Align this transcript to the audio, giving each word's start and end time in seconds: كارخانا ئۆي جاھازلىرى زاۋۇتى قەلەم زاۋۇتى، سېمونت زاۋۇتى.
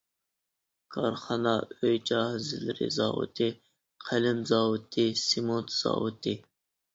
كارخانا 0.95 1.51
ئۆي 1.79 1.91
جاھازلىرى 2.11 2.87
زاۋۇتى 2.95 3.51
قەلەم 4.07 4.41
زاۋۇتى، 4.53 5.07
سېمونت 5.27 5.77
زاۋۇتى. 5.83 6.35